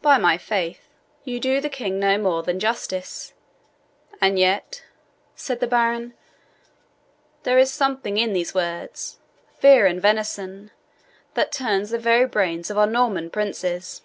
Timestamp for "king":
1.68-1.98